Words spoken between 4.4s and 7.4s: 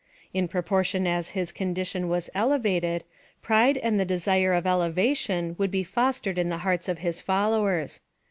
of elevation would be fostered in the hearts of his